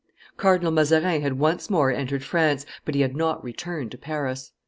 Cardinal 0.35 0.71
Mazarin 0.71 1.21
had 1.21 1.37
once 1.37 1.69
more 1.69 1.91
entered 1.91 2.23
France, 2.23 2.65
but 2.85 2.95
he 2.95 3.01
had 3.01 3.15
not 3.15 3.43
returned 3.43 3.91
to 3.91 3.99
Paris. 3.99 4.51